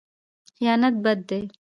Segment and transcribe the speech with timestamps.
[0.55, 1.41] خیانت بد دی.